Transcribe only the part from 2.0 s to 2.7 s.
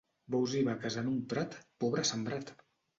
sembrat!